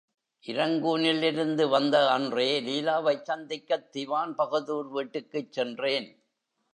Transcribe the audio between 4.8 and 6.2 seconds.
வீட்டுக்குச் சென்றேன்.